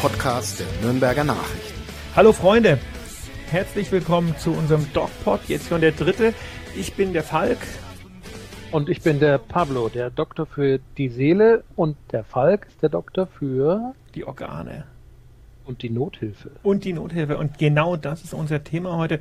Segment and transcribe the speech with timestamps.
[0.00, 1.82] Podcast der Nürnberger Nachrichten.
[2.16, 2.78] Hallo Freunde,
[3.50, 6.32] herzlich willkommen zu unserem DocPod, jetzt schon der dritte.
[6.74, 7.58] Ich bin der Falk.
[8.72, 12.88] Und ich bin der Pablo, der Doktor für die Seele und der Falk ist der
[12.88, 14.84] Doktor für die Organe.
[15.66, 16.50] Und die Nothilfe.
[16.62, 17.36] Und die Nothilfe.
[17.36, 19.20] Und genau das ist unser Thema heute.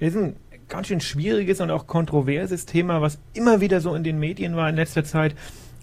[0.00, 0.36] Es ist ein
[0.68, 4.68] ganz schön schwieriges und auch kontroverses Thema, was immer wieder so in den Medien war
[4.68, 5.36] in letzter Zeit.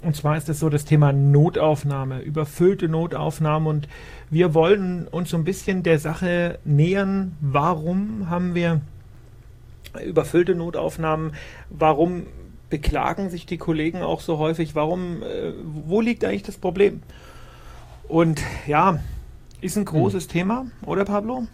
[0.06, 3.68] Und zwar ist es so das Thema Notaufnahme, überfüllte Notaufnahme.
[3.68, 3.88] Und
[4.30, 7.36] wir wollen uns so ein bisschen der Sache nähern.
[7.42, 8.82] Warum haben wir
[10.06, 11.32] überfüllte Notaufnahmen?
[11.72, 12.28] Warum
[12.70, 14.76] beklagen sich die Kollegen auch so häufig?
[14.76, 17.02] Warum, äh, wo liegt eigentlich das Problem?
[18.08, 19.00] Und ja,
[19.62, 20.30] ist ein großes hm.
[20.30, 21.48] Thema, oder Pablo?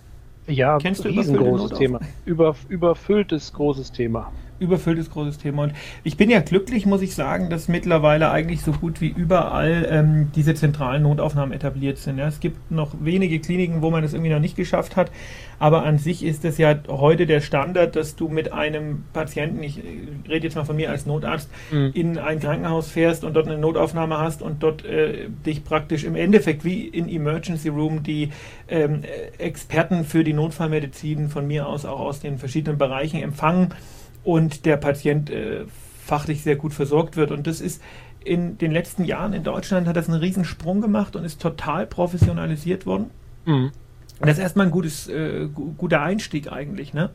[0.47, 2.01] Ja, Kennst du riesengroßes Thema.
[2.25, 5.63] Über, überfülltes großes Thema überfülltes großes Thema.
[5.63, 9.87] Und ich bin ja glücklich, muss ich sagen, dass mittlerweile eigentlich so gut wie überall
[9.89, 12.17] ähm, diese zentralen Notaufnahmen etabliert sind.
[12.17, 12.27] Ja.
[12.27, 15.11] Es gibt noch wenige Kliniken, wo man das irgendwie noch nicht geschafft hat.
[15.61, 19.79] Aber an sich ist es ja heute der Standard, dass du mit einem Patienten, ich
[20.27, 21.91] rede jetzt mal von mir als Notarzt, mhm.
[21.93, 26.15] in ein Krankenhaus fährst und dort eine Notaufnahme hast und dort äh, dich praktisch im
[26.15, 28.31] Endeffekt wie in Emergency Room die
[28.69, 29.03] ähm,
[29.37, 33.73] Experten für die Notfallmedizin von mir aus auch aus den verschiedenen Bereichen empfangen
[34.23, 35.65] und der Patient äh,
[36.05, 37.31] fachlich sehr gut versorgt wird.
[37.31, 37.81] Und das ist
[38.23, 41.87] in den letzten Jahren in Deutschland hat das einen riesen Sprung gemacht und ist total
[41.87, 43.09] professionalisiert worden.
[43.45, 43.71] Mhm.
[44.19, 47.09] Und das ist erstmal ein gutes, äh, guter Einstieg eigentlich, ne?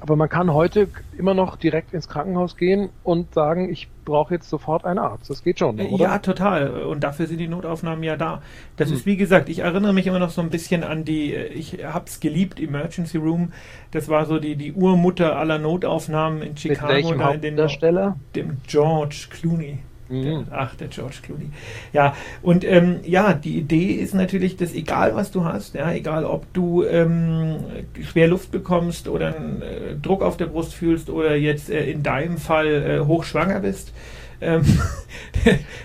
[0.00, 4.48] Aber man kann heute immer noch direkt ins Krankenhaus gehen und sagen, ich brauche jetzt
[4.48, 5.30] sofort einen Arzt.
[5.30, 6.02] Das geht schon, oder?
[6.02, 6.84] Ja, total.
[6.84, 8.42] Und dafür sind die Notaufnahmen ja da.
[8.76, 8.96] Das hm.
[8.96, 12.06] ist, wie gesagt, ich erinnere mich immer noch so ein bisschen an die, ich habe
[12.06, 13.52] es geliebt, Emergency Room.
[13.92, 16.86] Das war so die, die Urmutter aller Notaufnahmen in Chicago.
[16.86, 18.16] Mit welchem Hauptdarsteller?
[18.34, 19.78] Dem George Clooney.
[20.12, 20.46] Der, mhm.
[20.50, 21.50] ach, der George Clooney.
[21.92, 26.24] Ja, und ähm, ja, die Idee ist natürlich, dass egal was du hast, ja, egal
[26.24, 27.56] ob du ähm,
[28.02, 32.02] schwer Luft bekommst oder einen äh, Druck auf der Brust fühlst oder jetzt äh, in
[32.02, 33.92] deinem Fall äh, hochschwanger bist.
[34.40, 34.62] Ähm,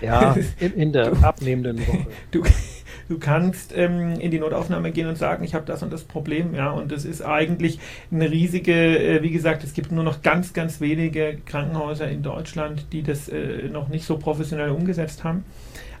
[0.02, 2.06] ja, in, in der abnehmenden Woche.
[2.30, 2.42] Du,
[3.08, 6.54] Du kannst ähm, in die Notaufnahme gehen und sagen, ich habe das und das Problem.
[6.54, 7.78] Ja, und das ist eigentlich
[8.12, 12.86] eine riesige, äh, wie gesagt, es gibt nur noch ganz, ganz wenige Krankenhäuser in Deutschland,
[12.92, 15.44] die das äh, noch nicht so professionell umgesetzt haben.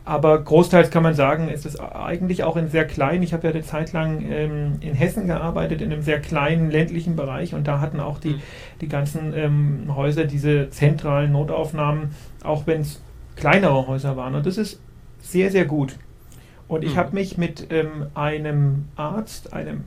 [0.04, 3.22] Aber großteils kann man sagen, ist es eigentlich auch in sehr klein.
[3.22, 7.14] Ich habe ja eine Zeit lang ähm, in Hessen gearbeitet, in einem sehr kleinen ländlichen
[7.14, 8.42] Bereich und da hatten auch die, mhm.
[8.80, 12.10] die ganzen ähm, Häuser diese zentralen Notaufnahmen,
[12.42, 13.02] auch wenn es
[13.36, 14.34] kleinere Häuser waren.
[14.34, 14.80] Und das ist
[15.20, 15.96] sehr, sehr gut.
[16.68, 16.96] Und ich mhm.
[16.98, 19.84] habe mich mit ähm, einem Arzt, einem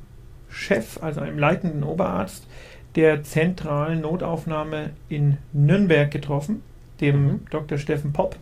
[0.50, 2.48] Chef, also einem leitenden Oberarzt
[2.96, 6.62] der zentralen Notaufnahme in Nürnberg getroffen,
[7.00, 7.46] dem mhm.
[7.50, 7.78] Dr.
[7.78, 8.36] Steffen Popp.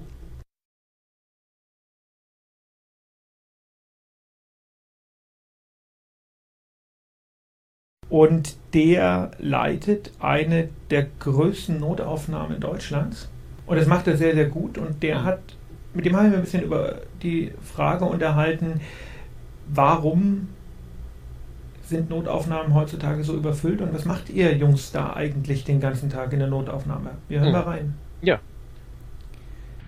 [8.10, 13.30] Und der leitet eine der größten Notaufnahmen Deutschlands.
[13.68, 14.80] Und das macht er sehr, sehr gut.
[14.80, 15.24] Und der mhm.
[15.26, 15.42] hat
[15.94, 18.82] mit dem haben wir ein bisschen über die Frage unterhalten,
[19.68, 20.50] warum
[21.84, 26.32] sind Notaufnahmen heutzutage so überfüllt und was macht ihr Jungs da eigentlich den ganzen Tag
[26.34, 27.12] in der Notaufnahme?
[27.28, 27.54] Wir hören hm.
[27.54, 27.94] mal rein.
[28.22, 28.40] Ja.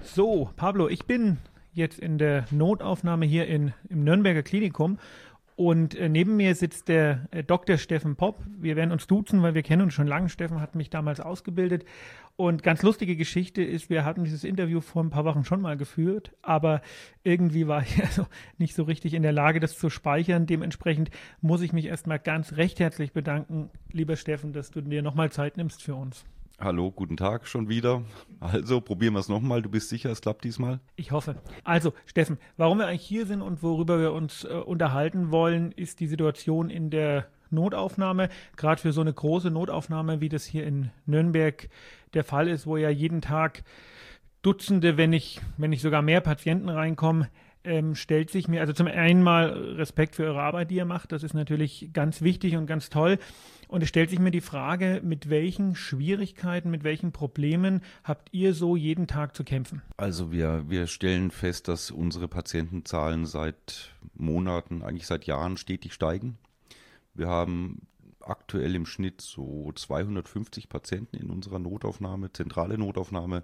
[0.03, 1.37] So, Pablo, ich bin
[1.73, 4.97] jetzt in der Notaufnahme hier in, im Nürnberger Klinikum
[5.61, 7.77] und äh, neben mir sitzt der äh, Dr.
[7.77, 8.43] Steffen Popp.
[8.57, 10.27] Wir werden uns duzen, weil wir kennen uns schon lange.
[10.27, 11.85] Steffen hat mich damals ausgebildet.
[12.35, 15.77] Und ganz lustige Geschichte ist, wir hatten dieses Interview vor ein paar Wochen schon mal
[15.77, 16.81] geführt, aber
[17.23, 18.25] irgendwie war ich also
[18.57, 20.47] nicht so richtig in der Lage, das zu speichern.
[20.47, 21.11] Dementsprechend
[21.41, 25.57] muss ich mich erstmal ganz recht herzlich bedanken, lieber Steffen, dass du dir nochmal Zeit
[25.57, 26.25] nimmst für uns.
[26.63, 28.03] Hallo, guten Tag schon wieder.
[28.39, 29.63] Also probieren wir es nochmal.
[29.63, 30.79] Du bist sicher, es klappt diesmal?
[30.95, 31.41] Ich hoffe.
[31.63, 35.99] Also, Steffen, warum wir eigentlich hier sind und worüber wir uns äh, unterhalten wollen, ist
[35.99, 38.29] die Situation in der Notaufnahme.
[38.57, 41.67] Gerade für so eine große Notaufnahme, wie das hier in Nürnberg
[42.13, 43.63] der Fall ist, wo ja jeden Tag
[44.43, 47.25] Dutzende, wenn nicht, wenn nicht sogar mehr Patienten reinkommen,
[47.63, 51.11] ähm, stellt sich mir, also zum einen mal Respekt für eure Arbeit, die ihr macht,
[51.11, 53.19] das ist natürlich ganz wichtig und ganz toll.
[53.71, 58.53] Und es stellt sich mir die Frage, mit welchen Schwierigkeiten, mit welchen Problemen habt ihr
[58.53, 59.81] so jeden Tag zu kämpfen?
[59.95, 66.37] Also wir, wir stellen fest, dass unsere Patientenzahlen seit Monaten, eigentlich seit Jahren stetig steigen.
[67.13, 67.87] Wir haben
[68.19, 73.41] aktuell im Schnitt so 250 Patienten in unserer Notaufnahme, zentrale Notaufnahme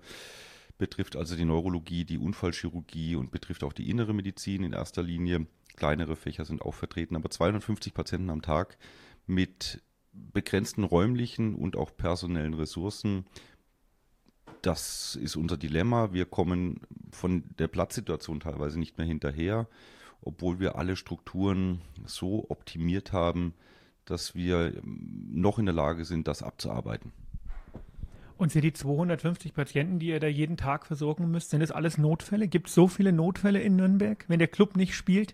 [0.78, 5.48] betrifft also die Neurologie, die Unfallchirurgie und betrifft auch die innere Medizin in erster Linie.
[5.78, 8.78] Kleinere Fächer sind auch vertreten, aber 250 Patienten am Tag
[9.26, 9.82] mit
[10.34, 13.26] begrenzten räumlichen und auch personellen Ressourcen.
[14.62, 16.14] Das ist unser Dilemma.
[16.14, 16.82] Wir kommen
[17.12, 19.68] von der Platzsituation teilweise nicht mehr hinterher.
[20.22, 23.54] obwohl wir alle Strukturen so optimiert haben,
[24.06, 27.12] dass wir noch in der Lage sind, das abzuarbeiten.
[28.38, 31.98] Und sind die 250 Patienten, die ihr da jeden Tag versorgen müsst, sind das alles
[31.98, 32.48] Notfälle?
[32.48, 35.34] Gibt es so viele Notfälle in Nürnberg, wenn der Club nicht spielt?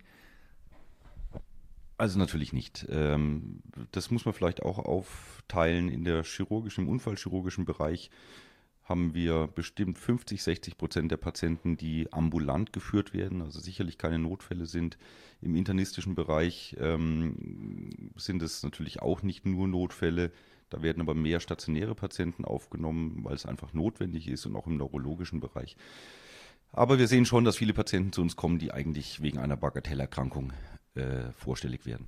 [1.97, 2.85] Also natürlich nicht.
[2.89, 3.61] Ähm,
[3.91, 5.89] das muss man vielleicht auch aufteilen.
[5.89, 8.09] In der chirurgischen, im unfallchirurgischen Bereich
[8.83, 14.19] haben wir bestimmt 50, 60 Prozent der Patienten, die ambulant geführt werden, also sicherlich keine
[14.19, 14.97] Notfälle sind.
[15.41, 20.31] Im internistischen Bereich ähm, sind es natürlich auch nicht nur Notfälle.
[20.69, 24.77] Da werden aber mehr stationäre Patienten aufgenommen, weil es einfach notwendig ist und auch im
[24.77, 25.77] neurologischen Bereich.
[26.71, 30.51] Aber wir sehen schon, dass viele Patienten zu uns kommen, die eigentlich wegen einer Bagatellerkrankung
[30.95, 32.07] äh, vorstellig werden.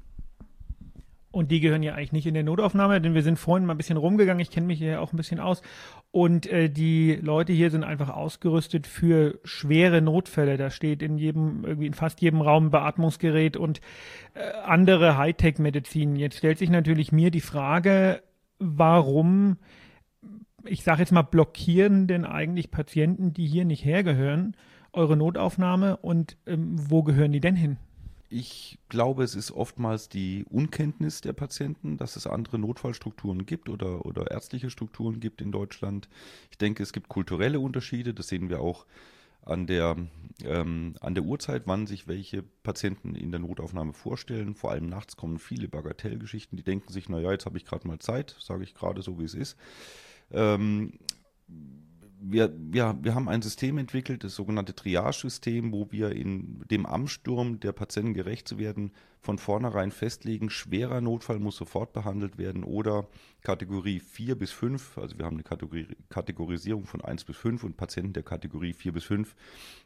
[1.36, 3.78] Und die gehören ja eigentlich nicht in der Notaufnahme, denn wir sind vorhin mal ein
[3.78, 4.40] bisschen rumgegangen.
[4.40, 5.62] Ich kenne mich hier auch ein bisschen aus.
[6.12, 10.56] Und äh, die Leute hier sind einfach ausgerüstet für schwere Notfälle.
[10.56, 13.82] Da steht in jedem, irgendwie in fast jedem Raum ein Beatmungsgerät und
[14.34, 16.16] äh, andere Hightech-Medizin.
[16.16, 18.24] Jetzt stellt sich natürlich mir die Frage,
[18.60, 19.58] warum,
[20.64, 24.56] ich sage jetzt mal, blockieren denn eigentlich Patienten, die hier nicht hergehören,
[24.94, 27.76] eure Notaufnahme und ähm, wo gehören die denn hin?
[28.30, 34.06] Ich glaube, es ist oftmals die Unkenntnis der Patienten, dass es andere Notfallstrukturen gibt oder,
[34.06, 36.10] oder ärztliche Strukturen gibt in Deutschland.
[36.50, 38.14] Ich denke, es gibt kulturelle Unterschiede.
[38.14, 38.86] Das sehen wir auch
[39.44, 39.96] an der,
[40.44, 44.56] ähm, an der Uhrzeit, wann sich welche Patienten in der Notaufnahme vorstellen.
[44.56, 46.58] Vor allem nachts kommen viele Bagatellgeschichten.
[46.58, 49.26] Die denken sich, naja, jetzt habe ich gerade mal Zeit, sage ich gerade so, wie
[49.26, 49.56] es ist.
[50.32, 50.94] Ähm,
[52.20, 57.60] wir, wir, wir haben ein System entwickelt, das sogenannte Triage-System, wo wir in dem Amtssturm
[57.60, 58.92] der Patienten gerecht zu werden,
[59.22, 63.08] von vornherein festlegen, schwerer Notfall muss sofort behandelt werden oder
[63.42, 67.76] Kategorie 4 bis 5, also wir haben eine Kategorie, Kategorisierung von 1 bis 5 und
[67.76, 69.36] Patienten der Kategorie 4 bis 5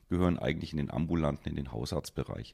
[0.10, 2.54] gehören eigentlich in den ambulanten, in den Hausarztbereich.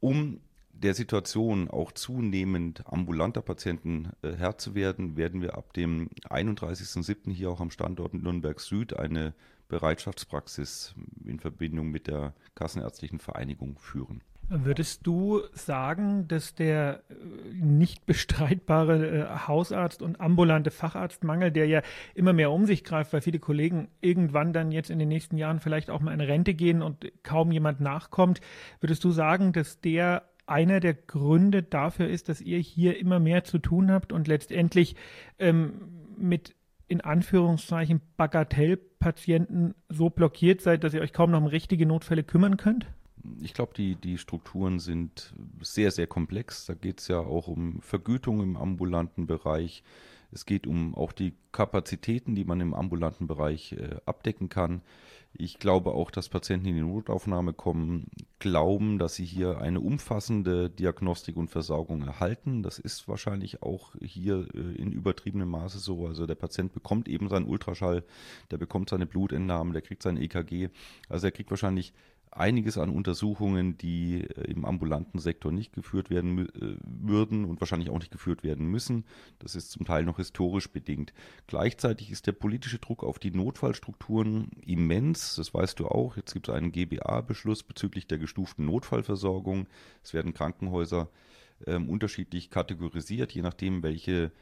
[0.00, 0.40] Um
[0.72, 7.30] der Situation auch zunehmend ambulanter Patienten äh, Herr zu werden, werden wir ab dem 31.07.
[7.30, 9.34] hier auch am Standort Nürnberg Süd eine
[9.68, 14.22] Bereitschaftspraxis in Verbindung mit der Kassenärztlichen Vereinigung führen.
[14.48, 17.14] Würdest du sagen, dass der äh,
[17.54, 21.80] nicht bestreitbare äh, Hausarzt- und ambulante Facharztmangel, der ja
[22.14, 25.60] immer mehr um sich greift, weil viele Kollegen irgendwann dann jetzt in den nächsten Jahren
[25.60, 28.40] vielleicht auch mal in Rente gehen und kaum jemand nachkommt,
[28.80, 33.42] würdest du sagen, dass der einer der Gründe dafür ist, dass ihr hier immer mehr
[33.42, 34.94] zu tun habt und letztendlich
[35.38, 36.54] ähm, mit
[36.88, 42.58] in Anführungszeichen Bagatellpatienten so blockiert seid, dass ihr euch kaum noch um richtige Notfälle kümmern
[42.58, 42.86] könnt?
[43.40, 45.32] Ich glaube, die, die Strukturen sind
[45.62, 46.66] sehr, sehr komplex.
[46.66, 49.82] Da geht es ja auch um Vergütung im ambulanten Bereich.
[50.32, 54.80] Es geht um auch die Kapazitäten, die man im ambulanten Bereich äh, abdecken kann.
[55.34, 58.06] Ich glaube auch, dass Patienten, die in die Notaufnahme kommen,
[58.38, 62.62] glauben, dass sie hier eine umfassende Diagnostik und Versorgung erhalten.
[62.62, 66.06] Das ist wahrscheinlich auch hier äh, in übertriebenem Maße so.
[66.06, 68.04] Also der Patient bekommt eben seinen Ultraschall,
[68.50, 70.68] der bekommt seine Blutentnahmen, der kriegt sein EKG.
[71.08, 71.92] Also er kriegt wahrscheinlich
[72.32, 77.90] einiges an Untersuchungen, die äh, im ambulanten Sektor nicht geführt werden äh, würden und wahrscheinlich
[77.90, 79.04] auch nicht geführt werden müssen.
[79.38, 81.12] Das ist zum Teil noch historisch bedingt.
[81.46, 85.36] Gleichzeitig ist der politische Druck auf die Notfallstrukturen immens.
[85.36, 86.16] Das weißt du auch.
[86.16, 89.66] Jetzt gibt es einen GBA-Beschluss bezüglich der gestuften Notfallversorgung.
[90.02, 91.10] Es werden Krankenhäuser
[91.66, 94.32] äh, unterschiedlich kategorisiert, je nachdem, welche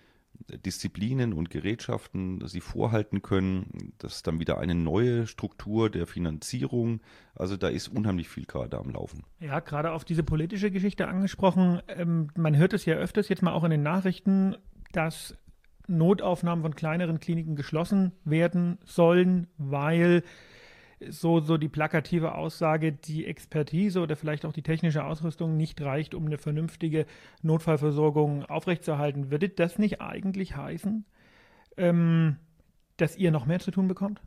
[0.48, 3.92] Disziplinen und Gerätschaften sie vorhalten können.
[3.98, 7.00] Das ist dann wieder eine neue Struktur der Finanzierung.
[7.34, 9.24] Also da ist unheimlich viel gerade am Laufen.
[9.38, 11.80] Ja, gerade auf diese politische Geschichte angesprochen.
[11.88, 14.56] Ähm, man hört es ja öfters jetzt mal auch in den Nachrichten,
[14.92, 15.36] dass
[15.86, 20.22] Notaufnahmen von kleineren Kliniken geschlossen werden sollen, weil
[21.08, 26.14] so, so die plakative Aussage, die Expertise oder vielleicht auch die technische Ausrüstung nicht reicht,
[26.14, 27.06] um eine vernünftige
[27.42, 29.30] Notfallversorgung aufrechtzuerhalten.
[29.30, 31.04] Würde das nicht eigentlich heißen,
[31.76, 32.36] ähm,
[32.96, 34.20] dass ihr noch mehr zu tun bekommt?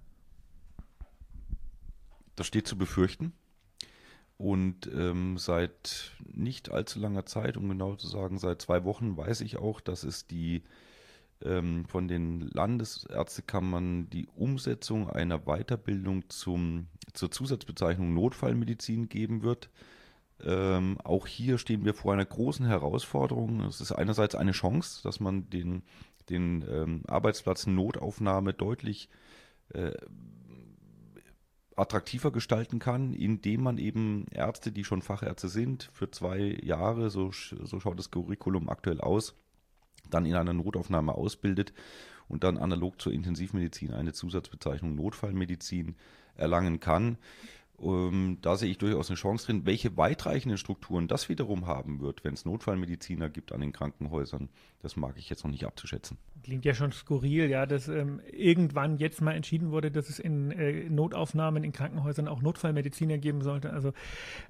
[2.35, 3.33] Das steht zu befürchten.
[4.37, 9.41] Und ähm, seit nicht allzu langer Zeit, um genau zu sagen, seit zwei Wochen weiß
[9.41, 10.63] ich auch, dass es die
[11.43, 19.69] ähm, von den Landesärztekammern die Umsetzung einer Weiterbildung zum, zur Zusatzbezeichnung Notfallmedizin geben wird.
[20.41, 23.61] Ähm, auch hier stehen wir vor einer großen Herausforderung.
[23.61, 25.83] Es ist einerseits eine Chance, dass man den,
[26.29, 29.09] den ähm, Arbeitsplatz Notaufnahme deutlich
[29.69, 29.93] äh,
[31.75, 37.31] attraktiver gestalten kann, indem man eben Ärzte, die schon Fachärzte sind, für zwei Jahre, so,
[37.31, 39.35] so schaut das Curriculum aktuell aus,
[40.09, 41.73] dann in einer Notaufnahme ausbildet
[42.27, 45.95] und dann analog zur Intensivmedizin eine Zusatzbezeichnung Notfallmedizin
[46.35, 47.17] erlangen kann.
[47.81, 49.65] Ähm, da sehe ich durchaus eine Chance drin.
[49.65, 54.49] Welche weitreichenden Strukturen das wiederum haben wird, wenn es Notfallmediziner gibt an den Krankenhäusern,
[54.79, 56.17] das mag ich jetzt noch nicht abzuschätzen.
[56.43, 60.51] Klingt ja schon skurril, ja, dass ähm, irgendwann jetzt mal entschieden wurde, dass es in
[60.51, 63.71] äh, Notaufnahmen in Krankenhäusern auch Notfallmediziner geben sollte.
[63.71, 63.93] Also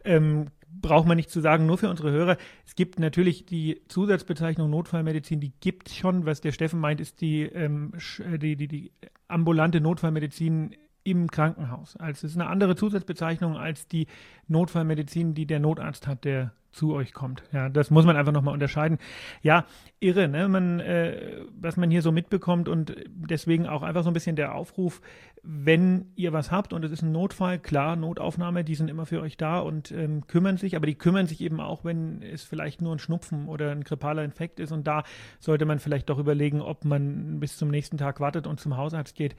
[0.03, 2.37] ähm, braucht man nicht zu sagen, nur für unsere Hörer.
[2.65, 6.25] Es gibt natürlich die Zusatzbezeichnung Notfallmedizin, die gibt schon.
[6.25, 8.91] Was der Steffen meint, ist die, ähm, äh, die, die, die
[9.27, 11.97] ambulante Notfallmedizin im Krankenhaus.
[11.97, 14.07] Also es ist eine andere Zusatzbezeichnung als die
[14.47, 17.43] Notfallmedizin, die der Notarzt hat, der zu euch kommt.
[17.51, 18.97] Ja, das muss man einfach nochmal unterscheiden.
[19.41, 19.65] Ja,
[19.99, 20.49] irre, ne?
[20.49, 24.55] Man, äh, was man hier so mitbekommt und deswegen auch einfach so ein bisschen der
[24.55, 25.01] Aufruf,
[25.43, 29.21] wenn ihr was habt und es ist ein Notfall, klar, Notaufnahme, die sind immer für
[29.21, 32.81] euch da und ähm, kümmern sich, aber die kümmern sich eben auch, wenn es vielleicht
[32.81, 35.03] nur ein Schnupfen oder ein grippaler Infekt ist und da
[35.39, 39.15] sollte man vielleicht doch überlegen, ob man bis zum nächsten Tag wartet und zum Hausarzt
[39.15, 39.35] geht.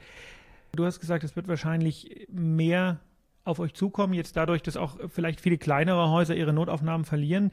[0.75, 2.99] Du hast gesagt, es wird wahrscheinlich mehr
[3.43, 7.51] auf euch zukommen, jetzt dadurch, dass auch vielleicht viele kleinere Häuser ihre Notaufnahmen verlieren.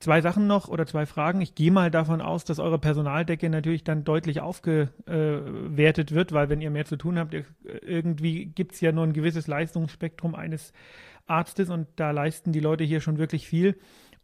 [0.00, 1.40] Zwei Sachen noch oder zwei Fragen.
[1.40, 6.60] Ich gehe mal davon aus, dass eure Personaldecke natürlich dann deutlich aufgewertet wird, weil wenn
[6.60, 10.72] ihr mehr zu tun habt, irgendwie gibt es ja nur ein gewisses Leistungsspektrum eines
[11.26, 13.76] Arztes und da leisten die Leute hier schon wirklich viel.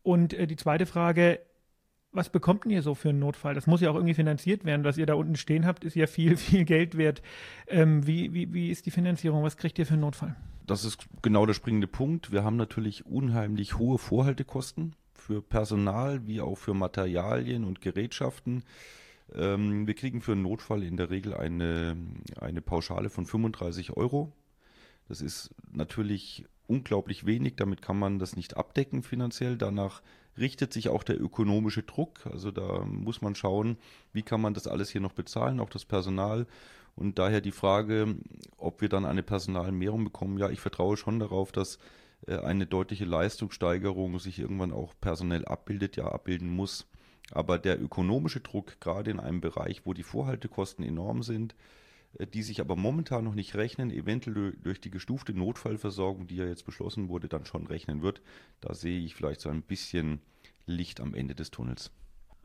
[0.04, 1.40] Und äh, die zweite Frage,
[2.14, 3.54] was bekommt ihr so für einen Notfall?
[3.54, 4.85] Das muss ja auch irgendwie finanziert werden.
[4.85, 7.23] Was ihr da unten stehen habt, ist ja viel, viel Geld wert.
[7.66, 9.42] Ähm, wie, wie, wie ist die Finanzierung?
[9.42, 10.37] Was kriegt ihr für einen Notfall?
[10.66, 12.33] Das ist genau der springende Punkt.
[12.33, 18.62] Wir haben natürlich unheimlich hohe Vorhaltekosten für Personal wie auch für Materialien und Gerätschaften.
[19.35, 21.97] Ähm, wir kriegen für einen Notfall in der Regel eine,
[22.40, 24.33] eine Pauschale von 35 Euro.
[25.08, 29.58] Das ist natürlich unglaublich wenig, damit kann man das nicht abdecken finanziell.
[29.58, 30.02] Danach
[30.38, 32.26] richtet sich auch der ökonomische Druck.
[32.26, 33.76] Also da muss man schauen,
[34.12, 36.46] wie kann man das alles hier noch bezahlen, auch das Personal.
[36.96, 38.16] Und daher die Frage,
[38.56, 40.38] ob wir dann eine Personalmehrung bekommen.
[40.38, 41.78] Ja, ich vertraue schon darauf, dass
[42.26, 46.87] äh, eine deutliche Leistungssteigerung sich irgendwann auch personell abbildet, ja, abbilden muss.
[47.30, 51.54] Aber der ökonomische Druck, gerade in einem Bereich, wo die Vorhaltekosten enorm sind,
[52.33, 56.64] die sich aber momentan noch nicht rechnen, eventuell durch die gestufte Notfallversorgung, die ja jetzt
[56.64, 58.23] beschlossen wurde, dann schon rechnen wird.
[58.61, 60.21] Da sehe ich vielleicht so ein bisschen
[60.66, 61.90] Licht am Ende des Tunnels.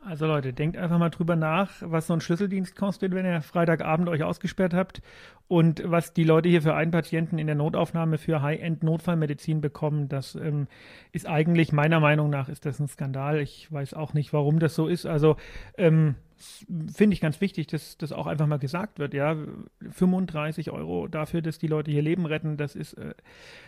[0.01, 4.07] Also Leute, denkt einfach mal drüber nach, was so ein Schlüsseldienst kostet, wenn ihr Freitagabend
[4.07, 5.01] euch ausgesperrt habt
[5.49, 10.07] und was die Leute hier für einen Patienten in der Notaufnahme für High-End-Notfallmedizin bekommen.
[10.07, 10.67] Das ähm,
[11.11, 13.41] ist eigentlich meiner Meinung nach ist das ein Skandal.
[13.41, 15.05] Ich weiß auch nicht, warum das so ist.
[15.05, 15.35] Also
[15.77, 19.13] ähm, finde ich ganz wichtig, dass das auch einfach mal gesagt wird.
[19.13, 19.35] Ja,
[19.81, 23.13] 35 Euro dafür, dass die Leute hier Leben retten, das ist äh,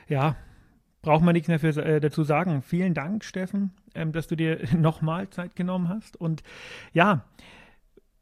[0.07, 0.37] ja
[1.01, 2.61] braucht man nichts mehr für, äh, dazu sagen.
[2.61, 6.19] Vielen Dank, Steffen, ähm, dass du dir nochmal Zeit genommen hast.
[6.19, 6.43] Und
[6.93, 7.23] ja,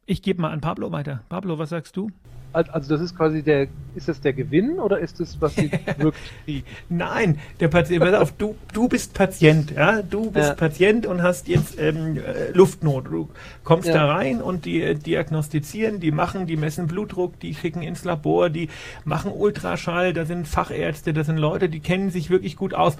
[0.10, 1.22] ich gebe mal an Pablo weiter.
[1.30, 2.10] Pablo, was sagst du?
[2.51, 6.34] Also das ist quasi der, ist das der Gewinn oder ist das, was sie wirklich
[6.46, 6.68] kriegen?
[6.89, 10.56] Nein, der Patient, pass auf, du, du bist Patient, ja, du bist ja.
[10.56, 13.06] Patient und hast jetzt ähm, äh, Luftnot.
[13.06, 13.30] Du
[13.63, 13.94] kommst ja.
[13.94, 18.50] da rein und die äh, diagnostizieren, die machen, die messen Blutdruck, die schicken ins Labor,
[18.50, 18.70] die
[19.06, 22.98] machen Ultraschall, da sind Fachärzte, da sind Leute, die kennen sich wirklich gut aus.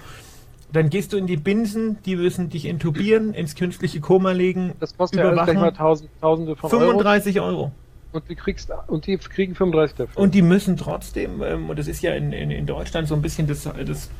[0.72, 4.72] Dann gehst du in die Binsen, die müssen dich intubieren, ins künstliche Koma legen.
[4.78, 7.48] Das kostet ja alles gleich mal tausend, Tausende von 35 Euro.
[7.48, 7.72] Euro.
[8.12, 10.22] Und die, kriegst, und die kriegen 35 dafür.
[10.22, 13.22] Und die müssen trotzdem, ähm, und das ist ja in, in, in Deutschland so ein
[13.22, 14.10] bisschen das, das,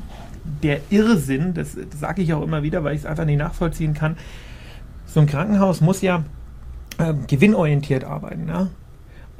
[0.62, 3.94] der Irrsinn, das, das sage ich auch immer wieder, weil ich es einfach nicht nachvollziehen
[3.94, 4.16] kann.
[5.06, 6.24] So ein Krankenhaus muss ja
[6.98, 8.48] äh, gewinnorientiert arbeiten.
[8.48, 8.68] Ja?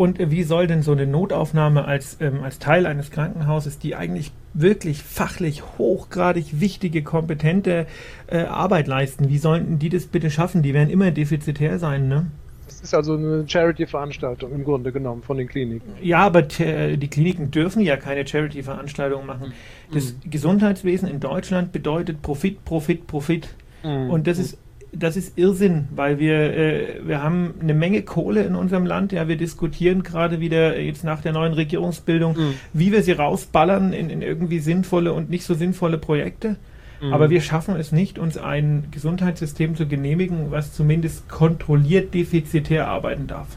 [0.01, 4.33] Und wie soll denn so eine Notaufnahme als, ähm, als Teil eines Krankenhauses, die eigentlich
[4.55, 7.87] wirklich fachlich hochgradig wichtige, kompetente
[8.27, 10.63] äh, Arbeit leisten, wie sollten die das bitte schaffen?
[10.63, 12.29] Die werden immer defizitär sein, ne?
[12.65, 15.93] Das ist also eine Charity-Veranstaltung im Grunde genommen von den Kliniken.
[16.01, 19.53] Ja, aber die Kliniken dürfen ja keine Charity-Veranstaltungen machen.
[19.93, 20.31] Das mhm.
[20.31, 23.55] Gesundheitswesen in Deutschland bedeutet Profit, Profit, Profit.
[23.85, 24.09] Mhm.
[24.09, 24.57] Und das ist
[24.93, 29.13] das ist Irrsinn, weil wir, äh, wir haben eine Menge Kohle in unserem Land.
[29.13, 32.55] Ja, wir diskutieren gerade wieder jetzt nach der neuen Regierungsbildung, mhm.
[32.73, 36.57] wie wir sie rausballern in, in irgendwie sinnvolle und nicht so sinnvolle Projekte.
[37.01, 37.13] Mhm.
[37.13, 43.27] Aber wir schaffen es nicht, uns ein Gesundheitssystem zu genehmigen, was zumindest kontrolliert defizitär arbeiten
[43.27, 43.57] darf.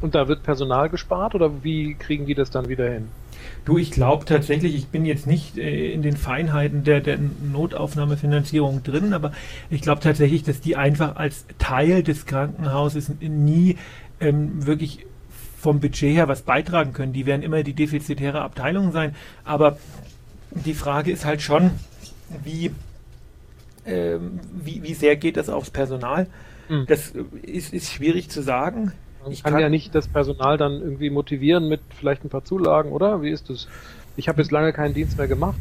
[0.00, 3.08] Und da wird Personal gespart oder wie kriegen die das dann wieder hin?
[3.64, 7.18] Du, ich glaube tatsächlich, ich bin jetzt nicht äh, in den Feinheiten der, der
[7.52, 9.32] Notaufnahmefinanzierung drin, aber
[9.70, 13.76] ich glaube tatsächlich, dass die einfach als Teil des Krankenhauses nie
[14.20, 15.06] ähm, wirklich
[15.64, 17.14] vom Budget her was beitragen können.
[17.14, 19.14] Die werden immer die defizitäre Abteilung sein.
[19.44, 19.78] Aber
[20.50, 21.70] die Frage ist halt schon,
[22.44, 22.70] wie,
[23.86, 26.26] ähm, wie, wie sehr geht das aufs Personal?
[26.68, 26.84] Mhm.
[26.86, 28.92] Das ist, ist schwierig zu sagen.
[29.24, 32.44] Man ich kann, kann, ja nicht das Personal dann irgendwie motivieren mit vielleicht ein paar
[32.44, 33.22] Zulagen, oder?
[33.22, 33.66] Wie ist das?
[34.16, 35.58] Ich habe jetzt lange keinen Dienst mehr gemacht,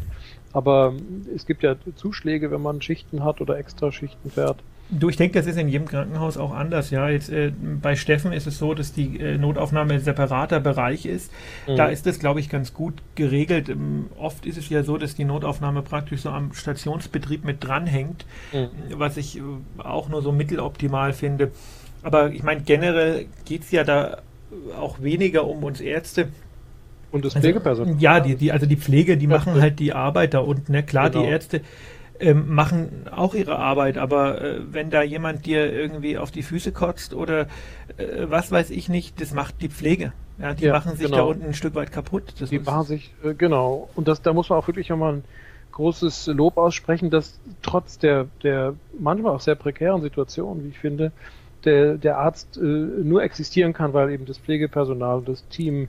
[0.51, 0.93] aber
[1.35, 4.57] es gibt ja Zuschläge, wenn man Schichten hat oder extra Schichten fährt.
[4.89, 6.91] Du, ich denke, das ist in jedem Krankenhaus auch anders.
[6.91, 7.51] Ja, jetzt äh,
[7.81, 11.31] bei Steffen ist es so, dass die äh, Notaufnahme ein separater Bereich ist.
[11.67, 11.77] Mhm.
[11.77, 13.69] Da ist das, glaube ich, ganz gut geregelt.
[13.69, 18.25] Ähm, oft ist es ja so, dass die Notaufnahme praktisch so am Stationsbetrieb mit dranhängt,
[18.51, 18.69] mhm.
[18.97, 19.41] was ich äh,
[19.77, 21.51] auch nur so mitteloptimal finde.
[22.03, 24.17] Aber ich meine, generell geht es ja da
[24.79, 26.29] auch weniger um uns Ärzte.
[27.11, 27.95] Und das also, Pflegepersonal.
[27.99, 30.71] Ja, die, die, also die Pflege, die ja, machen halt die Arbeit da unten.
[30.71, 30.83] Ne?
[30.83, 31.23] Klar, genau.
[31.23, 31.61] die Ärzte
[32.19, 36.71] ähm, machen auch ihre Arbeit, aber äh, wenn da jemand dir irgendwie auf die Füße
[36.71, 37.47] kotzt oder
[37.97, 40.13] äh, was weiß ich nicht, das macht die Pflege.
[40.39, 41.17] Ja, die ja, machen sich genau.
[41.17, 42.33] da unten ein Stück weit kaputt.
[42.39, 43.89] Das die machen sich, äh, genau.
[43.95, 45.23] Und das, da muss man auch wirklich nochmal ein
[45.71, 51.11] großes Lob aussprechen, dass trotz der, der manchmal auch sehr prekären Situation, wie ich finde,
[51.65, 55.87] der, der Arzt äh, nur existieren kann, weil eben das Pflegepersonal, das Team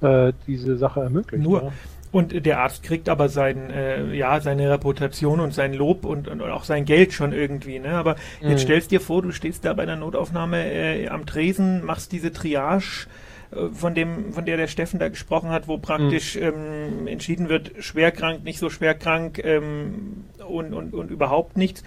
[0.00, 1.42] äh, diese Sache ermöglicht.
[1.42, 1.62] Nur.
[1.64, 1.72] Ja.
[2.12, 6.42] Und der Arzt kriegt aber sein, äh, ja, seine Reputation und sein Lob und, und
[6.42, 7.80] auch sein Geld schon irgendwie.
[7.80, 7.88] Ne?
[7.88, 8.50] Aber mhm.
[8.50, 12.32] jetzt stellst dir vor, du stehst da bei der Notaufnahme äh, am Tresen, machst diese
[12.32, 13.08] Triage,
[13.50, 16.42] äh, von dem, von der der Steffen da gesprochen hat, wo praktisch mhm.
[16.42, 21.82] ähm, entschieden wird, schwerkrank, nicht so schwerkrank ähm, und, und, und überhaupt nichts.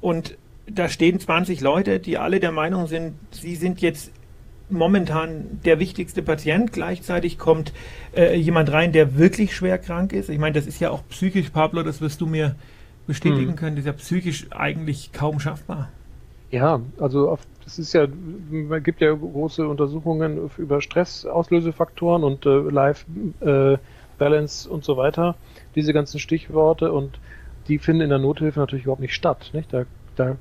[0.00, 0.36] Und
[0.68, 4.10] da stehen 20 Leute, die alle der Meinung sind, sie sind jetzt
[4.68, 6.72] momentan der wichtigste Patient.
[6.72, 7.72] Gleichzeitig kommt
[8.16, 10.28] äh, jemand rein, der wirklich schwer krank ist.
[10.28, 12.56] Ich meine, das ist ja auch psychisch, Pablo, das wirst du mir
[13.06, 13.56] bestätigen mhm.
[13.56, 15.90] können, das ist ja psychisch eigentlich kaum schaffbar.
[16.50, 18.06] Ja, also auf, das ist ja,
[18.50, 23.04] man gibt ja große Untersuchungen über Stressauslösefaktoren und äh, Life
[23.40, 23.78] äh,
[24.18, 25.36] Balance und so weiter,
[25.74, 27.18] diese ganzen Stichworte und
[27.68, 29.50] die finden in der Nothilfe natürlich überhaupt nicht statt.
[29.52, 29.72] Nicht?
[29.72, 29.84] Da,
[30.16, 30.36] da äh,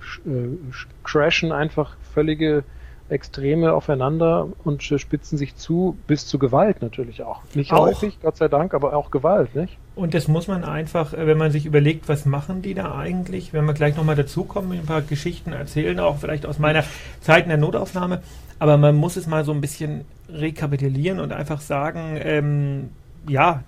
[1.04, 2.64] crashen einfach völlige
[3.08, 7.42] Extreme aufeinander und spitzen sich zu, bis zu Gewalt natürlich auch.
[7.54, 7.86] Nicht auch.
[7.86, 9.78] häufig, Gott sei Dank, aber auch Gewalt, nicht?
[9.94, 13.54] Und das muss man einfach, äh, wenn man sich überlegt, was machen die da eigentlich,
[13.54, 16.84] wenn wir gleich nochmal dazukommen, ein paar Geschichten erzählen, auch vielleicht aus meiner
[17.22, 18.24] Zeit in der Notaufnahme,
[18.58, 22.90] aber man muss es mal so ein bisschen rekapitulieren und einfach sagen, ähm,
[23.28, 23.64] ja,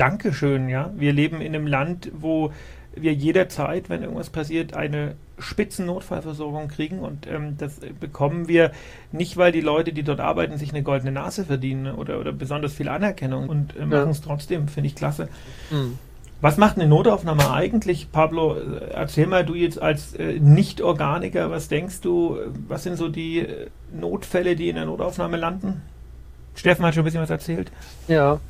[0.00, 0.90] Dankeschön, ja.
[0.96, 2.52] Wir leben in einem Land, wo
[2.94, 8.72] wir jederzeit, wenn irgendwas passiert, eine Spitzen-Notfallversorgung kriegen und ähm, das bekommen wir
[9.12, 12.74] nicht, weil die Leute, die dort arbeiten, sich eine goldene Nase verdienen oder, oder besonders
[12.74, 15.28] viel Anerkennung und äh, machen es trotzdem, finde ich klasse.
[15.70, 15.98] Mhm.
[16.42, 18.56] Was macht eine Notaufnahme eigentlich, Pablo?
[18.92, 23.66] Erzähl mal du jetzt als äh, Nicht-Organiker, was denkst du, was sind so die äh,
[23.92, 25.82] Notfälle, die in der Notaufnahme landen?
[26.54, 27.70] Steffen hat schon ein bisschen was erzählt.
[28.08, 28.40] Ja,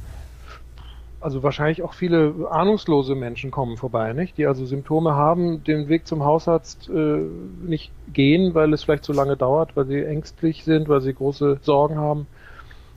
[1.21, 4.39] also wahrscheinlich auch viele ahnungslose Menschen kommen vorbei, nicht?
[4.39, 7.21] Die also Symptome haben, den Weg zum Hausarzt äh,
[7.67, 11.59] nicht gehen, weil es vielleicht zu lange dauert, weil sie ängstlich sind, weil sie große
[11.63, 12.27] Sorgen haben.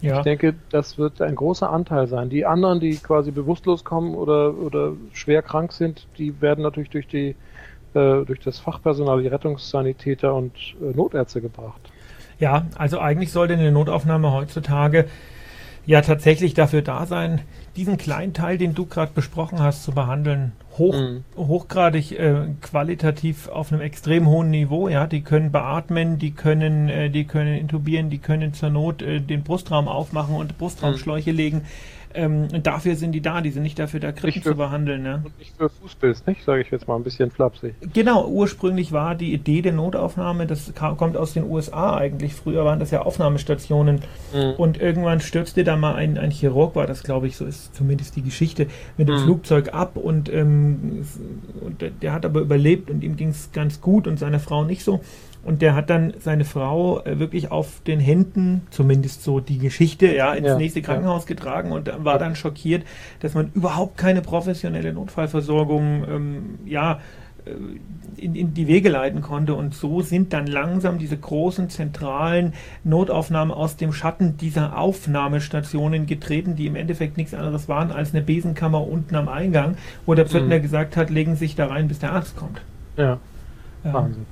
[0.01, 0.17] Ja.
[0.17, 2.29] Ich denke, das wird ein großer Anteil sein.
[2.29, 7.07] Die anderen, die quasi bewusstlos kommen oder, oder schwer krank sind, die werden natürlich durch
[7.07, 7.35] die
[7.93, 11.79] äh, durch das Fachpersonal, die Rettungssanitäter und äh, Notärzte gebracht.
[12.39, 15.05] Ja, also eigentlich sollte eine Notaufnahme heutzutage
[15.85, 17.41] ja tatsächlich dafür da sein,
[17.75, 21.23] diesen kleinen Teil, den du gerade besprochen hast, zu behandeln, hoch, mhm.
[21.35, 24.87] hochgradig äh, qualitativ auf einem extrem hohen Niveau.
[24.87, 29.19] Ja, die können beatmen, die können, äh, die können intubieren, die können zur Not äh,
[29.19, 31.37] den Brustraum aufmachen und Brustraumschläuche mhm.
[31.37, 31.61] legen.
[32.15, 35.03] Ähm, dafür sind die da, die sind nicht dafür da, Krippen zu behandeln.
[35.03, 35.21] Ne?
[35.23, 36.43] Und nicht für Fußpilz, nicht?
[36.43, 37.75] Sage ich jetzt mal ein bisschen flapsig.
[37.93, 42.33] Genau, ursprünglich war die Idee der Notaufnahme, das kam, kommt aus den USA eigentlich.
[42.33, 44.01] Früher waren das ja Aufnahmestationen.
[44.33, 44.53] Mhm.
[44.57, 48.15] Und irgendwann stürzte da mal ein, ein Chirurg, war das glaube ich, so ist zumindest
[48.15, 49.23] die Geschichte, mit dem mhm.
[49.23, 51.05] Flugzeug ab und, ähm,
[51.61, 54.83] und der hat aber überlebt und ihm ging es ganz gut und seiner Frau nicht
[54.83, 55.01] so.
[55.43, 60.07] Und der hat dann seine Frau äh, wirklich auf den Händen, zumindest so die Geschichte,
[60.07, 61.35] ja, ins ja, nächste Krankenhaus ja.
[61.35, 62.83] getragen und war dann schockiert,
[63.19, 66.99] dass man überhaupt keine professionelle Notfallversorgung, ähm, ja,
[67.45, 67.51] äh,
[68.15, 69.53] in, in, die Wege leiten konnte.
[69.53, 72.53] Und so sind dann langsam diese großen zentralen
[72.85, 78.23] Notaufnahmen aus dem Schatten dieser Aufnahmestationen getreten, die im Endeffekt nichts anderes waren als eine
[78.23, 79.75] Besenkammer unten am Eingang,
[80.05, 80.61] wo der Pförtner mhm.
[80.61, 82.61] gesagt hat, legen Sie sich da rein, bis der Arzt kommt.
[82.95, 83.19] Ja.
[83.83, 84.25] Wahnsinn.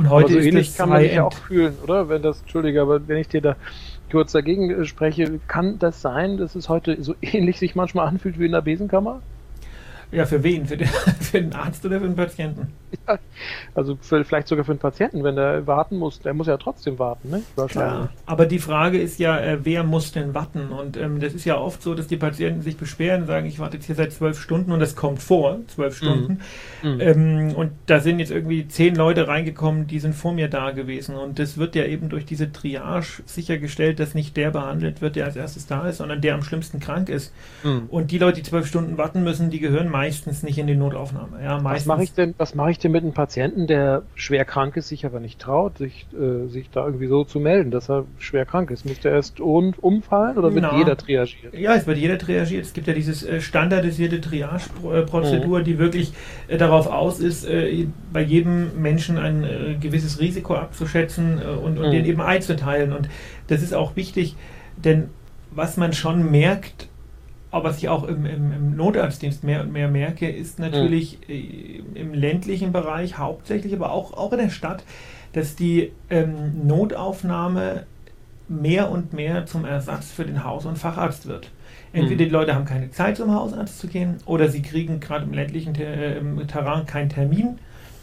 [0.00, 2.08] Und heute aber so ähnlich kann man sich ja auch fühlen, oder?
[2.08, 3.56] Wenn das, Entschuldige, aber wenn ich dir da
[4.10, 8.38] kurz dagegen äh, spreche, kann das sein, dass es heute so ähnlich sich manchmal anfühlt
[8.38, 9.20] wie in der Besenkammer?
[10.10, 10.64] Ja, für wen?
[10.64, 10.88] Für den,
[11.20, 12.72] für den Arzt oder für den Patienten?
[13.74, 16.98] Also für, vielleicht sogar für einen Patienten, wenn der warten muss, der muss ja trotzdem
[16.98, 17.42] warten, ne?
[17.68, 18.10] Klar.
[18.26, 20.68] Aber die Frage ist ja, äh, wer muss denn warten?
[20.68, 23.76] Und ähm, das ist ja oft so, dass die Patienten sich beschweren, sagen, ich warte
[23.76, 26.04] jetzt hier seit zwölf Stunden und das kommt vor, zwölf mhm.
[26.06, 26.40] Stunden.
[26.82, 27.00] Mhm.
[27.00, 31.16] Ähm, und da sind jetzt irgendwie zehn Leute reingekommen, die sind vor mir da gewesen.
[31.16, 35.26] Und das wird ja eben durch diese Triage sichergestellt, dass nicht der behandelt wird, der
[35.26, 37.32] als erstes da ist, sondern der am schlimmsten krank ist.
[37.62, 37.84] Mhm.
[37.88, 41.42] Und die Leute, die zwölf Stunden warten müssen, die gehören meistens nicht in die Notaufnahme.
[41.42, 41.80] Ja, meistens.
[41.80, 44.88] Was mache ich denn, was mache ich denn mit einem Patienten, der schwer krank ist,
[44.88, 48.44] sich aber nicht traut, sich, äh, sich da irgendwie so zu melden, dass er schwer
[48.44, 48.84] krank ist?
[48.84, 51.54] Muss der erst um, umfallen oder wird Na, jeder triagiert?
[51.54, 52.64] Ja, es wird jeder triagiert.
[52.64, 55.64] Es gibt ja dieses äh, standardisierte Triage-Prozedur, mhm.
[55.64, 56.12] die wirklich
[56.48, 61.78] äh, darauf aus ist, äh, bei jedem Menschen ein äh, gewisses Risiko abzuschätzen äh, und,
[61.78, 61.92] und mhm.
[61.92, 62.92] den eben einzuteilen.
[62.92, 63.08] Und
[63.46, 64.36] das ist auch wichtig,
[64.76, 65.08] denn
[65.52, 66.89] was man schon merkt,
[67.50, 71.96] aber was ich auch im, im, im, Notarztdienst mehr und mehr merke, ist natürlich mhm.
[71.96, 74.84] im ländlichen Bereich hauptsächlich, aber auch, auch in der Stadt,
[75.32, 77.86] dass die ähm, Notaufnahme
[78.48, 81.50] mehr und mehr zum Ersatz für den Haus- und Facharzt wird.
[81.92, 82.28] Entweder mhm.
[82.28, 85.74] die Leute haben keine Zeit, zum Hausarzt zu gehen, oder sie kriegen gerade im ländlichen
[85.74, 87.58] Ter Terrain keinen Termin.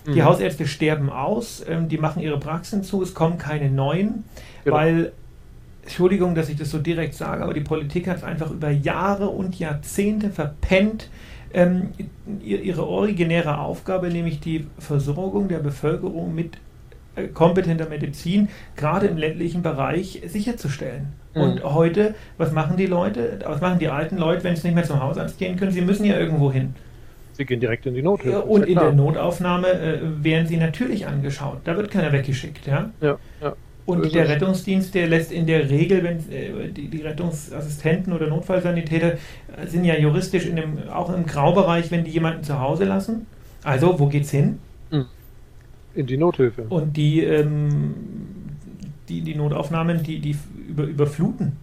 [0.05, 0.25] Die mhm.
[0.25, 4.23] Hausärzte sterben aus, ähm, die machen ihre Praxen zu, es kommen keine neuen,
[4.63, 4.75] genau.
[4.75, 5.11] weil
[5.87, 9.29] Entschuldigung, dass ich das so direkt sage, aber die Politik hat es einfach über Jahre
[9.29, 11.09] und Jahrzehnte verpennt,
[11.53, 11.91] ähm,
[12.41, 16.57] ihre originäre Aufgabe, nämlich die Versorgung der Bevölkerung mit
[17.15, 21.13] äh, kompetenter Medizin, gerade im ländlichen Bereich, sicherzustellen.
[21.33, 21.41] Mhm.
[21.41, 24.83] Und heute, was machen die Leute, was machen die alten Leute, wenn sie nicht mehr
[24.83, 25.71] zum Hausarzt gehen können?
[25.71, 26.75] Sie müssen ja irgendwo hin.
[27.31, 28.41] Sie gehen direkt in die Nothilfe.
[28.41, 31.59] Und in der Notaufnahme äh, werden sie natürlich angeschaut.
[31.63, 32.67] Da wird keiner weggeschickt.
[32.67, 33.17] Ja, ja.
[33.41, 33.55] ja.
[33.87, 39.13] Und der Rettungsdienst, der lässt in der Regel, wenn äh, die, die, Rettungsassistenten oder Notfallsanitäter
[39.13, 43.27] äh, sind ja juristisch in dem, auch im Graubereich, wenn die jemanden zu Hause lassen.
[43.63, 44.59] Also, wo geht's hin?
[44.91, 45.05] Hm.
[45.95, 46.63] In die Nothilfe.
[46.67, 47.93] Und die, ähm,
[49.07, 50.35] die, die Notaufnahmen, die, die
[50.67, 51.53] über, überfluten.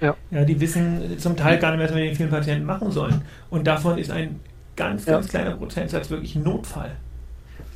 [0.00, 0.16] Ja.
[0.30, 0.46] ja.
[0.46, 3.20] Die wissen zum Teil gar nicht mehr, was wir mit den vielen Patienten machen sollen.
[3.50, 4.40] Und davon ist ein
[4.74, 5.40] ganz, ganz ja.
[5.40, 6.92] kleiner Prozentsatz wirklich Notfall.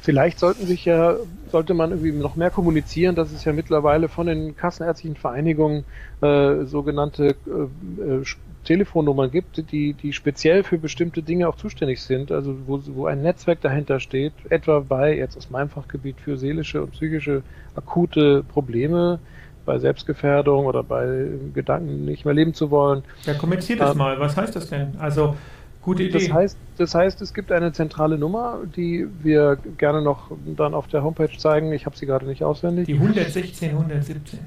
[0.03, 1.15] Vielleicht sollten sich ja,
[1.53, 5.85] sollte man irgendwie noch mehr kommunizieren, dass es ja mittlerweile von den kassenärztlichen Vereinigungen
[6.21, 8.25] äh, sogenannte äh, äh,
[8.65, 13.23] Telefonnummern gibt, die, die speziell für bestimmte Dinge auch zuständig sind, also wo, wo ein
[13.23, 17.43] Netzwerk dahinter steht, etwa bei, jetzt aus meinem Fachgebiet, für seelische und psychische
[17.77, 19.21] akute Probleme,
[19.65, 23.05] bei Selbstgefährdung oder bei Gedanken, nicht mehr leben zu wollen.
[23.25, 24.19] Ja, kommentiert das ähm, mal.
[24.19, 24.97] Was heißt das denn?
[24.99, 25.37] Also
[25.83, 26.13] Gute Idee.
[26.13, 30.87] Das heißt, das heißt, es gibt eine zentrale Nummer, die wir gerne noch dann auf
[30.87, 31.73] der Homepage zeigen.
[31.73, 32.87] Ich habe sie gerade nicht auswendig.
[32.87, 34.39] Die 116 117.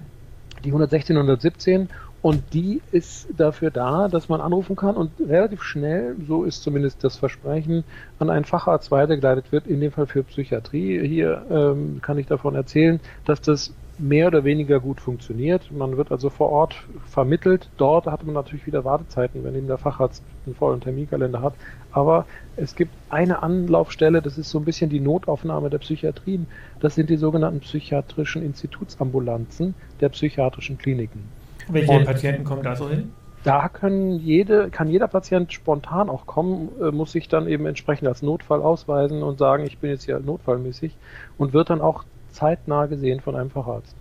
[0.64, 1.90] Die 116 117
[2.26, 7.04] und die ist dafür da, dass man anrufen kann und relativ schnell, so ist zumindest
[7.04, 7.84] das Versprechen,
[8.18, 11.08] an einen Facharzt weitergeleitet wird, in dem Fall für Psychiatrie.
[11.08, 15.72] Hier ähm, kann ich davon erzählen, dass das mehr oder weniger gut funktioniert.
[15.72, 16.74] Man wird also vor Ort
[17.06, 17.70] vermittelt.
[17.78, 21.54] Dort hat man natürlich wieder Wartezeiten, wenn eben der Facharzt einen vollen Terminkalender hat.
[21.92, 26.48] Aber es gibt eine Anlaufstelle, das ist so ein bisschen die Notaufnahme der Psychiatrien.
[26.80, 31.35] Das sind die sogenannten psychiatrischen Institutsambulanzen der psychiatrischen Kliniken.
[31.70, 33.12] Welche Und Patienten kommen da so hin?
[33.44, 38.08] Da können jede, kann jeder Patient spontan auch kommen, äh, muss sich dann eben entsprechend
[38.08, 40.98] als Notfall ausweisen und sagen, ich bin jetzt hier notfallmäßig
[41.38, 43.96] und wird dann auch zeitnah gesehen von einem Facharzt.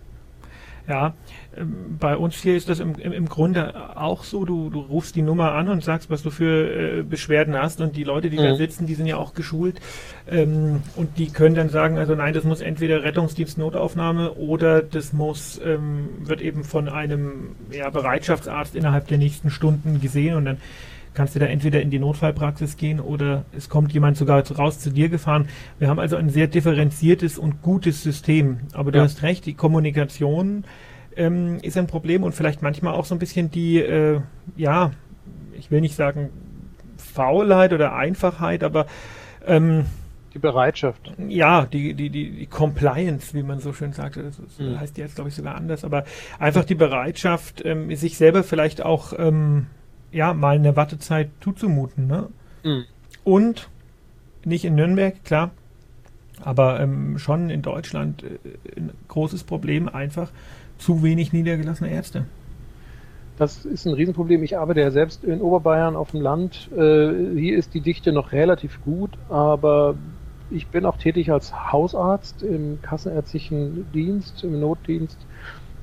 [0.86, 1.14] Ja,
[1.56, 5.16] ähm, bei uns hier ist das im, im, im Grunde auch so, du, du rufst
[5.16, 7.80] die Nummer an und sagst, was du für äh, Beschwerden hast.
[7.80, 8.42] Und die Leute, die mhm.
[8.42, 9.80] da sitzen, die sind ja auch geschult.
[10.30, 15.14] Ähm, und die können dann sagen, also nein, das muss entweder Rettungsdienst Notaufnahme oder das
[15.14, 20.36] muss, ähm, wird eben von einem ja, Bereitschaftsarzt innerhalb der nächsten Stunden gesehen.
[20.36, 20.58] Und dann
[21.14, 24.90] kannst du da entweder in die Notfallpraxis gehen oder es kommt jemand sogar raus zu
[24.90, 25.48] dir gefahren.
[25.78, 28.58] Wir haben also ein sehr differenziertes und gutes System.
[28.72, 29.04] Aber du ja.
[29.04, 30.64] hast recht, die Kommunikation
[31.16, 34.20] ähm, ist ein Problem und vielleicht manchmal auch so ein bisschen die, äh,
[34.56, 34.90] ja,
[35.58, 36.30] ich will nicht sagen
[36.96, 38.86] Faulheit oder Einfachheit, aber
[39.46, 39.84] ähm,
[40.34, 41.12] die Bereitschaft.
[41.28, 44.16] Ja, die, die, die, die Compliance, wie man so schön sagt.
[44.16, 44.80] Das mhm.
[44.80, 46.04] heißt jetzt, glaube ich, sogar anders, aber
[46.40, 49.66] einfach die Bereitschaft, ähm, sich selber vielleicht auch ähm,
[50.14, 52.06] ja, mal eine Wartezeit zuzumuten.
[52.06, 52.28] Ne?
[52.62, 52.84] Mhm.
[53.24, 53.68] Und
[54.44, 55.50] nicht in Nürnberg, klar,
[56.40, 58.38] aber ähm, schon in Deutschland äh,
[58.76, 60.30] ein großes Problem, einfach
[60.78, 62.26] zu wenig niedergelassene Ärzte.
[63.36, 64.44] Das ist ein Riesenproblem.
[64.44, 66.70] Ich arbeite ja selbst in Oberbayern auf dem Land.
[66.72, 69.96] Äh, hier ist die Dichte noch relativ gut, aber
[70.50, 75.18] ich bin auch tätig als Hausarzt im kassenärztlichen Dienst, im Notdienst.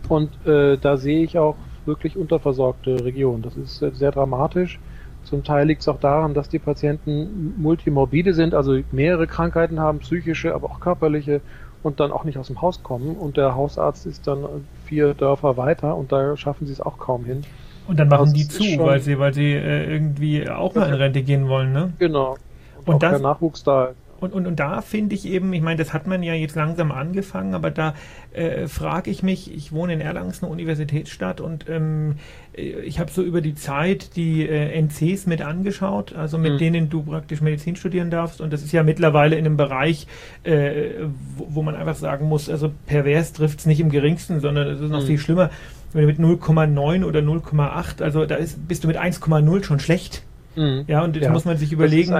[0.07, 3.41] Und äh, da sehe ich auch wirklich unterversorgte Region.
[3.41, 4.79] Das ist sehr dramatisch.
[5.23, 9.99] Zum Teil liegt es auch daran, dass die Patienten multimorbide sind, also mehrere Krankheiten haben,
[9.99, 11.41] psychische, aber auch körperliche
[11.83, 13.15] und dann auch nicht aus dem Haus kommen.
[13.15, 14.45] Und der Hausarzt ist dann
[14.85, 17.43] vier Dörfer weiter und da schaffen sie es auch kaum hin.
[17.87, 20.93] Und dann machen das die zu, weil sie, weil sie äh, irgendwie auch mal in
[20.95, 21.93] Rente gehen wollen, ne?
[21.99, 22.37] Genau.
[22.85, 23.95] Und, und das, kein Nachwuchs da ist.
[24.21, 26.91] Und, und, und da finde ich eben, ich meine, das hat man ja jetzt langsam
[26.91, 27.95] angefangen, aber da
[28.33, 32.17] äh, frage ich mich, ich wohne in Erlangen, eine Universitätsstadt und ähm,
[32.55, 36.57] äh, ich habe so über die Zeit die äh, NCs mit angeschaut, also mit mhm.
[36.59, 40.05] denen du praktisch Medizin studieren darfst und das ist ja mittlerweile in einem Bereich,
[40.43, 40.91] äh,
[41.35, 44.79] wo, wo, man einfach sagen muss, also pervers trifft es nicht im geringsten, sondern es
[44.79, 45.07] ist noch mhm.
[45.07, 45.49] viel schlimmer,
[45.93, 50.23] wenn du mit 0,9 oder 0,8, also da ist, bist du mit 1,0 schon schlecht.
[50.55, 50.83] Mhm.
[50.87, 51.31] Ja, und jetzt ja.
[51.31, 52.11] muss man sich überlegen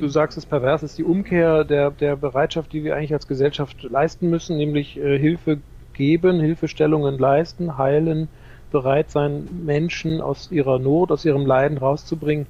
[0.00, 3.82] du sagst es pervers, ist die Umkehr der, der Bereitschaft, die wir eigentlich als Gesellschaft
[3.82, 5.58] leisten müssen, nämlich äh, Hilfe
[5.92, 8.28] geben, Hilfestellungen leisten, heilen,
[8.70, 12.46] bereit sein, Menschen aus ihrer Not, aus ihrem Leiden rauszubringen.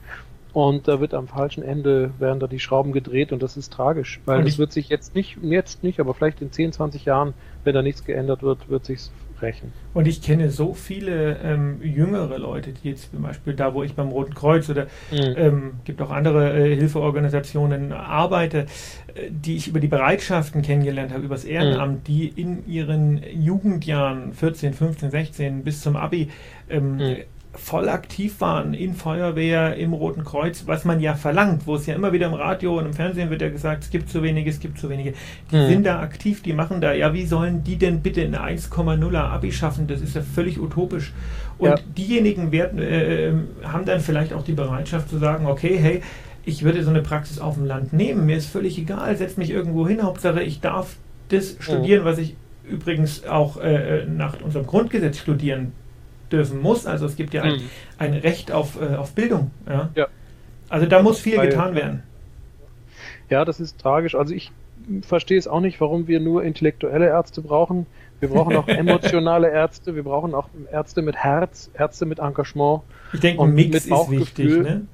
[0.53, 4.20] Und da wird am falschen Ende, werden da die Schrauben gedreht und das ist tragisch,
[4.24, 7.74] weil es wird sich jetzt nicht, jetzt nicht, aber vielleicht in 10, 20 Jahren, wenn
[7.74, 9.00] da nichts geändert wird, wird sich
[9.35, 9.73] sprechen.
[9.92, 13.94] Und ich kenne so viele ähm, jüngere Leute, die jetzt zum Beispiel da, wo ich
[13.94, 15.35] beim Roten Kreuz oder mhm.
[15.37, 18.66] ähm, gibt auch andere äh, Hilfeorganisationen arbeite,
[19.14, 22.05] äh, die ich über die Bereitschaften kennengelernt habe, über das Ehrenamt, mhm.
[22.05, 26.31] die in ihren Jugendjahren 14, 15, 16 bis zum Abi
[26.68, 27.16] ähm, mhm
[27.57, 31.95] voll aktiv waren in Feuerwehr, im Roten Kreuz, was man ja verlangt, wo es ja
[31.95, 34.61] immer wieder im Radio und im Fernsehen wird ja gesagt, es gibt zu wenige, es
[34.61, 35.14] gibt zu wenige.
[35.51, 35.69] Die mhm.
[35.69, 39.53] sind da aktiv, die machen da, ja, wie sollen die denn bitte eine 1,0er Abi
[39.53, 39.87] schaffen?
[39.87, 41.12] Das ist ja völlig utopisch.
[41.59, 41.77] Und ja.
[41.97, 43.33] diejenigen werden, äh,
[43.64, 46.03] haben dann vielleicht auch die Bereitschaft zu sagen, okay, hey,
[46.45, 49.51] ich würde so eine Praxis auf dem Land nehmen, mir ist völlig egal, setz mich
[49.51, 50.97] irgendwo hin, Hauptsache ich darf
[51.29, 52.07] das studieren, mhm.
[52.07, 52.37] was ich
[52.69, 55.73] übrigens auch äh, nach unserem Grundgesetz studieren
[56.35, 56.87] dürfen muss.
[56.87, 57.70] Also es gibt ja ein, mhm.
[57.99, 59.51] ein Recht auf, äh, auf Bildung.
[59.68, 59.90] Ja?
[59.94, 60.09] ja.
[60.68, 62.03] Also da muss viel getan werden.
[63.31, 64.14] Ja, das ist tragisch.
[64.14, 64.53] Also ich
[65.03, 67.87] verstehe es auch nicht, warum wir nur intellektuelle Ärzte brauchen.
[68.20, 72.83] Wir brauchen auch emotionale Ärzte, wir brauchen auch Ärzte mit Herz, Ärzte mit Engagement.
[73.12, 74.47] Ich denke, ein Mix ist wichtig.
[74.47, 74.87] Ne?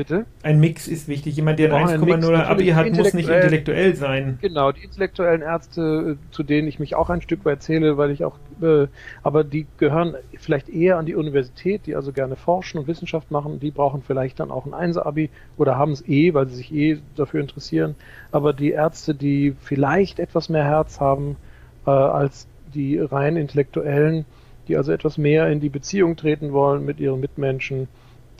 [0.00, 0.24] Bitte?
[0.42, 1.36] Ein Mix ist wichtig.
[1.36, 4.38] Jemand, der ein 1,0 Abi hat, muss nicht intellektuell sein.
[4.40, 8.10] Genau, die intellektuellen Ärzte, äh, zu denen ich mich auch ein Stück weit zähle, weil
[8.10, 8.86] ich auch, äh,
[9.22, 13.60] aber die gehören vielleicht eher an die Universität, die also gerne forschen und Wissenschaft machen.
[13.60, 16.98] Die brauchen vielleicht dann auch ein 1-Abi oder haben es eh, weil sie sich eh
[17.14, 17.94] dafür interessieren.
[18.32, 21.36] Aber die Ärzte, die vielleicht etwas mehr Herz haben
[21.86, 24.24] äh, als die rein intellektuellen,
[24.66, 27.86] die also etwas mehr in die Beziehung treten wollen mit ihren Mitmenschen,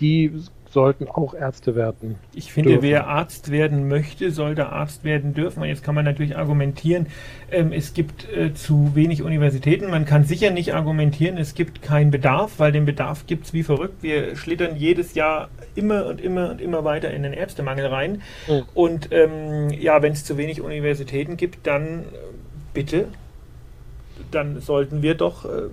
[0.00, 0.32] die
[0.70, 2.16] sollten auch Ärzte werden.
[2.32, 2.82] Ich finde, dürfen.
[2.82, 5.62] wer Arzt werden möchte, sollte Arzt werden dürfen.
[5.62, 7.06] Und jetzt kann man natürlich argumentieren,
[7.50, 9.90] ähm, es gibt äh, zu wenig Universitäten.
[9.90, 13.64] Man kann sicher nicht argumentieren, es gibt keinen Bedarf, weil den Bedarf gibt es wie
[13.64, 14.02] verrückt.
[14.02, 18.22] Wir schlittern jedes Jahr immer und immer und immer weiter in den Ärztemangel rein.
[18.48, 18.62] Mhm.
[18.74, 22.04] Und ähm, ja, wenn es zu wenig Universitäten gibt, dann äh,
[22.74, 23.08] bitte,
[24.30, 25.68] dann sollten wir doch äh,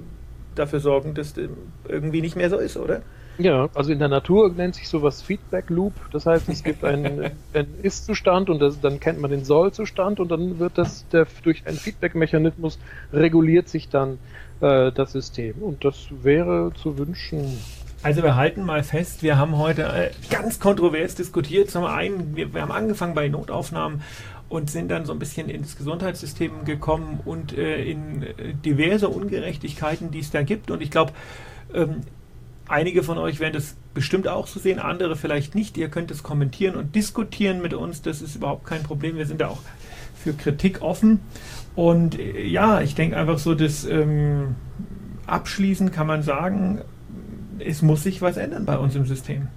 [0.56, 1.50] dafür sorgen, dass das
[1.88, 3.04] irgendwie nicht mehr so ist, oder?
[3.40, 5.94] Ja, also in der Natur nennt sich sowas Feedback Loop.
[6.12, 10.30] Das heißt, es gibt einen, einen Ist-Zustand und das, dann kennt man den Soll-Zustand und
[10.30, 12.80] dann wird das der, durch einen Feedback-Mechanismus
[13.14, 14.18] reguliert sich dann
[14.62, 15.56] äh, das System.
[15.62, 17.60] Und das wäre zu wünschen.
[18.04, 21.70] Also wir halten mal fest, wir haben heute äh, ganz kontrovers diskutiert.
[21.70, 24.02] Zum einen, wir, wir haben angefangen bei Notaufnahmen
[24.50, 30.10] und sind dann so ein bisschen ins Gesundheitssystem gekommen und äh, in äh, diverse Ungerechtigkeiten,
[30.10, 30.72] die es da gibt.
[30.72, 31.12] Und ich glaube,
[31.74, 32.02] ähm,
[32.70, 35.78] Einige von euch werden das bestimmt auch so sehen, andere vielleicht nicht.
[35.78, 38.02] Ihr könnt es kommentieren und diskutieren mit uns.
[38.02, 39.18] Das ist überhaupt kein Problem.
[39.18, 39.62] Wir sind da auch
[40.16, 41.22] für Kritik offen.
[41.76, 44.56] Und äh, ja, ich denke einfach so, dass ähm,
[45.26, 46.82] abschließend kann man sagen,
[47.60, 49.48] es muss sich was ändern bei uns im System.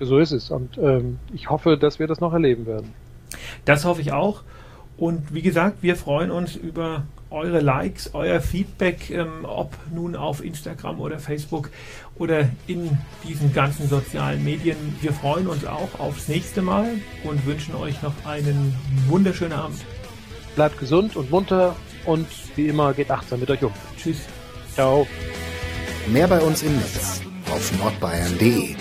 [0.00, 0.50] So ist es.
[0.50, 2.92] Und ähm, ich hoffe, dass wir das noch erleben werden.
[3.64, 4.42] Das hoffe ich auch.
[4.96, 10.44] Und wie gesagt, wir freuen uns über eure Likes, euer Feedback, ähm, ob nun auf
[10.44, 11.70] Instagram oder Facebook
[12.16, 12.96] oder in
[13.26, 14.76] diesen ganzen sozialen Medien.
[15.00, 16.86] Wir freuen uns auch aufs nächste Mal
[17.24, 18.74] und wünschen euch noch einen
[19.08, 19.84] wunderschönen Abend.
[20.54, 23.72] Bleibt gesund und munter und wie immer geht achtsam mit euch um.
[23.96, 24.18] Tschüss.
[24.74, 25.06] Ciao.
[26.08, 27.20] Mehr bei uns im Netz
[27.50, 28.74] auf nordbayern.de